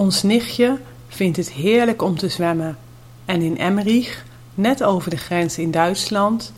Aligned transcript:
Ons 0.00 0.22
nichtje 0.22 0.78
vindt 1.08 1.36
het 1.36 1.50
heerlijk 1.52 2.02
om 2.02 2.18
te 2.18 2.28
zwemmen 2.28 2.78
en 3.24 3.42
in 3.42 3.58
Emmerich, 3.58 4.24
net 4.54 4.82
over 4.82 5.10
de 5.10 5.16
grens 5.16 5.58
in 5.58 5.70
Duitsland, 5.70 6.52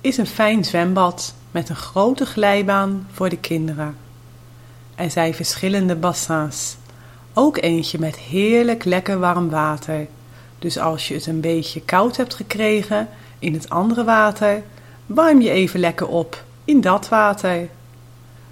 is 0.00 0.16
een 0.16 0.26
fijn 0.26 0.64
zwembad 0.64 1.34
met 1.50 1.68
een 1.68 1.76
grote 1.76 2.26
glijbaan 2.26 3.06
voor 3.12 3.28
de 3.28 3.36
kinderen. 3.36 3.96
Er 4.94 5.10
zijn 5.10 5.34
verschillende 5.34 5.96
bassins, 5.96 6.76
ook 7.32 7.56
eentje 7.56 7.98
met 7.98 8.16
heerlijk 8.16 8.84
lekker 8.84 9.18
warm 9.18 9.50
water. 9.50 10.06
Dus 10.58 10.78
als 10.78 11.08
je 11.08 11.14
het 11.14 11.26
een 11.26 11.40
beetje 11.40 11.82
koud 11.82 12.16
hebt 12.16 12.34
gekregen 12.34 13.08
in 13.38 13.54
het 13.54 13.70
andere 13.70 14.04
water, 14.04 14.62
warm 15.06 15.40
je 15.40 15.50
even 15.50 15.80
lekker 15.80 16.06
op 16.06 16.44
in 16.64 16.80
dat 16.80 17.08
water. 17.08 17.68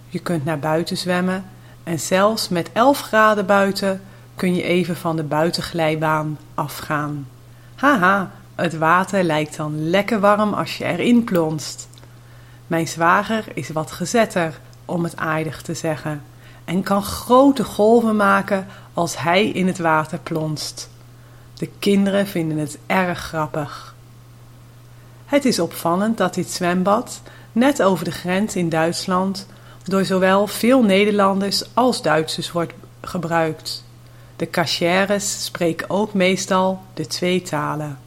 Je 0.09 0.19
kunt 0.19 0.45
naar 0.45 0.59
buiten 0.59 0.97
zwemmen 0.97 1.45
en 1.85 2.01
zelfs 2.01 2.49
met 2.49 2.71
11 2.73 3.01
graden 3.01 3.47
buiten 3.47 4.01
kun 4.35 4.55
je 4.55 4.63
even 4.63 4.97
van 4.97 5.17
de 5.17 5.23
buitenglijbaan 5.23 6.39
afgaan. 6.55 7.29
Haha, 7.75 8.31
het 8.55 8.79
water 8.79 9.23
lijkt 9.23 9.57
dan 9.57 9.91
lekker 9.91 10.21
warm 10.21 10.53
als 10.53 10.79
je 10.79 10.85
erin 10.85 11.25
plonst. 11.25 11.89
Mijn 12.67 12.89
zwager 12.89 13.45
is 13.55 13.69
wat 13.69 13.91
gezetter, 13.91 14.61
om 14.85 15.05
het 15.05 15.17
aardig 15.17 15.63
te 15.63 15.75
zeggen, 15.75 16.23
en 16.65 16.83
kan 16.83 17.03
grote 17.03 17.65
golven 17.65 18.17
maken 18.17 18.67
als 18.93 19.19
hij 19.19 19.49
in 19.49 19.67
het 19.67 19.79
water 19.79 20.19
plonst. 20.19 20.91
De 21.55 21.69
kinderen 21.79 22.27
vinden 22.27 22.59
het 22.59 22.79
erg 22.87 23.19
grappig. 23.19 23.95
Het 25.25 25.45
is 25.45 25.59
opvallend 25.59 26.17
dat 26.19 26.35
dit 26.35 26.51
zwembad, 26.51 27.21
net 27.53 27.83
over 27.83 28.05
de 28.05 28.11
grens 28.11 28.57
in 28.57 28.69
Duitsland, 28.69 29.47
door 29.85 30.05
zowel 30.05 30.47
veel 30.47 30.83
Nederlanders 30.83 31.75
als 31.75 32.03
Duitsers 32.03 32.53
wordt 32.53 32.73
gebruikt. 33.01 33.85
De 34.43 34.51
cachères 34.51 35.45
spreken 35.45 35.91
ook 35.91 36.15
meestal 36.15 36.83
de 36.95 37.07
twee 37.07 37.43
talen. 37.43 37.99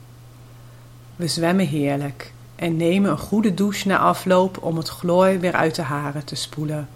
We 1.15 1.27
zwemmen 1.27 1.67
heerlijk 1.67 2.33
en 2.55 2.77
nemen 2.77 3.11
een 3.11 3.17
goede 3.17 3.53
douche 3.53 3.87
na 3.87 3.97
afloop 3.97 4.63
om 4.63 4.77
het 4.77 4.87
chloor 4.87 5.39
weer 5.39 5.53
uit 5.53 5.75
de 5.75 5.81
haren 5.81 6.25
te 6.25 6.35
spoelen. 6.35 6.89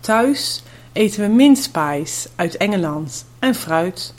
Thuis 0.00 0.62
eten 0.92 1.20
we 1.20 1.28
mince 1.28 1.70
uit 2.36 2.56
Engeland 2.56 3.24
en 3.38 3.54
fruit. 3.54 4.14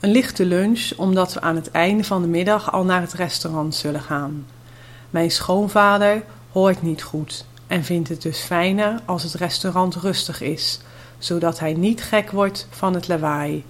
Een 0.00 0.10
lichte 0.10 0.44
lunch 0.44 0.92
omdat 0.96 1.34
we 1.34 1.40
aan 1.40 1.56
het 1.56 1.70
einde 1.70 2.04
van 2.04 2.22
de 2.22 2.28
middag 2.28 2.72
al 2.72 2.84
naar 2.84 3.00
het 3.00 3.12
restaurant 3.12 3.74
zullen 3.74 4.02
gaan. 4.02 4.46
Mijn 5.10 5.30
schoonvader 5.30 6.24
hoort 6.52 6.82
niet 6.82 7.02
goed 7.02 7.44
en 7.66 7.84
vindt 7.84 8.08
het 8.08 8.22
dus 8.22 8.40
fijner 8.40 9.00
als 9.04 9.22
het 9.22 9.34
restaurant 9.34 9.94
rustig 9.94 10.40
is, 10.40 10.80
zodat 11.18 11.58
hij 11.58 11.74
niet 11.74 12.02
gek 12.02 12.30
wordt 12.30 12.68
van 12.70 12.94
het 12.94 13.08
lawaai. 13.08 13.64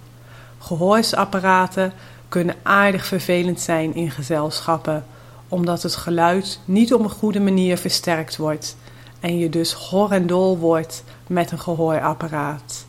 Gehoorsapparaten 0.58 1.92
kunnen 2.28 2.56
aardig 2.62 3.06
vervelend 3.06 3.61
zijn 3.61 3.94
in 3.94 4.11
gezelschappen, 4.11 5.06
omdat 5.48 5.83
het 5.83 5.97
geluid 5.97 6.61
niet 6.64 6.94
op 6.94 7.00
een 7.00 7.11
goede 7.11 7.41
manier 7.41 7.78
versterkt 7.78 8.36
wordt 8.36 8.77
en 9.20 9.38
je 9.38 9.48
dus 9.48 9.72
hor 9.72 10.12
en 10.12 10.27
dol 10.27 10.58
wordt 10.58 11.05
met 11.27 11.50
een 11.50 11.58
gehoorapparaat. 11.58 12.86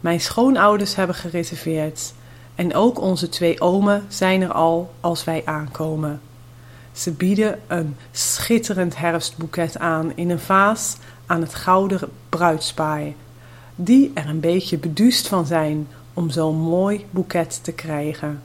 Mijn 0.00 0.20
schoonouders 0.20 0.94
hebben 0.94 1.16
gereserveerd 1.16 2.12
en 2.54 2.74
ook 2.74 3.00
onze 3.00 3.28
twee 3.28 3.60
omen 3.60 4.04
zijn 4.08 4.42
er 4.42 4.52
al 4.52 4.92
als 5.00 5.24
wij 5.24 5.42
aankomen. 5.44 6.20
Ze 6.92 7.12
bieden 7.12 7.60
een 7.66 7.96
schitterend 8.10 8.96
herfstboeket 8.96 9.78
aan 9.78 10.12
in 10.16 10.30
een 10.30 10.40
vaas 10.40 10.96
aan 11.26 11.40
het 11.40 11.54
gouden 11.54 12.00
bruidspaar, 12.28 13.02
die 13.84 14.10
er 14.14 14.28
een 14.28 14.40
beetje 14.40 14.78
beduust 14.78 15.28
van 15.28 15.46
zijn 15.46 15.88
om 16.14 16.30
zo'n 16.30 16.56
mooi 16.56 17.06
boeket 17.10 17.64
te 17.64 17.72
krijgen. 17.72 18.42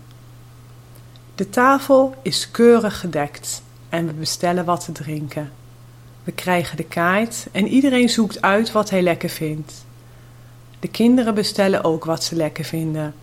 De 1.35 1.49
tafel 1.49 2.15
is 2.21 2.51
keurig 2.51 2.99
gedekt 2.99 3.61
en 3.89 4.07
we 4.07 4.13
bestellen 4.13 4.65
wat 4.65 4.85
te 4.85 4.91
drinken. 4.91 5.51
We 6.23 6.31
krijgen 6.31 6.77
de 6.77 6.83
kaart 6.83 7.47
en 7.51 7.67
iedereen 7.67 8.09
zoekt 8.09 8.41
uit 8.41 8.71
wat 8.71 8.89
hij 8.89 9.01
lekker 9.01 9.29
vindt. 9.29 9.85
De 10.79 10.87
kinderen 10.87 11.35
bestellen 11.35 11.83
ook 11.83 12.05
wat 12.05 12.23
ze 12.23 12.35
lekker 12.35 12.65
vinden. 12.65 13.13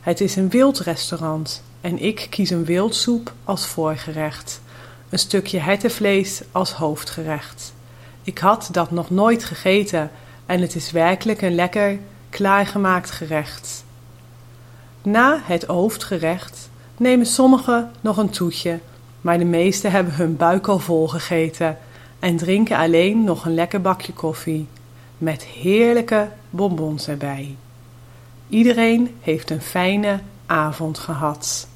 Het 0.00 0.20
is 0.20 0.36
een 0.36 0.48
wildrestaurant 0.48 1.62
en 1.80 1.98
ik 1.98 2.26
kies 2.30 2.50
een 2.50 2.64
wildsoep 2.64 3.32
als 3.44 3.66
voorgerecht, 3.66 4.60
een 5.08 5.18
stukje 5.18 5.58
hertenvlees 5.58 6.42
als 6.52 6.72
hoofdgerecht. 6.72 7.72
Ik 8.22 8.38
had 8.38 8.68
dat 8.72 8.90
nog 8.90 9.10
nooit 9.10 9.44
gegeten 9.44 10.10
en 10.50 10.60
het 10.60 10.74
is 10.74 10.90
werkelijk 10.90 11.42
een 11.42 11.54
lekker 11.54 11.98
klaargemaakt 12.30 13.10
gerecht. 13.10 13.84
Na 15.02 15.40
het 15.42 15.64
hoofdgerecht 15.64 16.70
nemen 16.96 17.26
sommigen 17.26 17.90
nog 18.00 18.16
een 18.16 18.30
toetje, 18.30 18.78
maar 19.20 19.38
de 19.38 19.44
meesten 19.44 19.90
hebben 19.90 20.14
hun 20.14 20.36
buik 20.36 20.66
al 20.66 20.78
vol 20.78 21.08
gegeten 21.08 21.78
en 22.18 22.36
drinken 22.36 22.76
alleen 22.76 23.24
nog 23.24 23.44
een 23.44 23.54
lekker 23.54 23.80
bakje 23.80 24.12
koffie 24.12 24.66
met 25.18 25.44
heerlijke 25.44 26.28
bonbons 26.50 27.08
erbij. 27.08 27.56
Iedereen 28.48 29.14
heeft 29.20 29.50
een 29.50 29.62
fijne 29.62 30.20
avond 30.46 30.98
gehad. 30.98 31.68